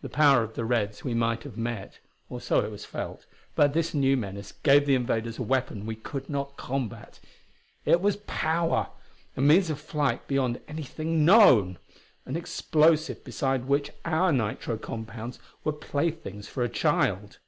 The 0.00 0.08
power 0.08 0.42
of 0.42 0.54
the 0.54 0.64
Reds 0.64 1.04
we 1.04 1.12
might 1.12 1.42
have 1.42 1.58
met 1.58 1.98
or 2.30 2.40
so 2.40 2.64
it 2.64 2.70
was 2.70 2.86
felt 2.86 3.26
but 3.54 3.74
this 3.74 3.92
new 3.92 4.16
menace 4.16 4.52
gave 4.52 4.86
the 4.86 4.94
invaders 4.94 5.36
a 5.38 5.42
weapon 5.42 5.84
we 5.84 5.96
could 5.96 6.30
not 6.30 6.56
combat. 6.56 7.20
It 7.84 8.00
was 8.00 8.16
power! 8.26 8.88
a 9.36 9.42
means 9.42 9.68
of 9.68 9.78
flight 9.78 10.26
beyond 10.26 10.62
anything 10.66 11.26
known! 11.26 11.78
an 12.24 12.36
explosive 12.36 13.22
beside 13.22 13.66
which 13.66 13.90
our 14.06 14.32
nitro 14.32 14.78
compounds 14.78 15.38
were 15.62 15.74
playthings 15.74 16.48
for 16.48 16.62
a 16.64 16.68
child. 16.70 17.38